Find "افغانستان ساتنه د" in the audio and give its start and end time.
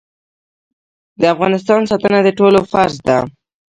1.33-2.29